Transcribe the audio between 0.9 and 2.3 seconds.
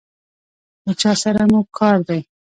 چا سره مو کار دی؟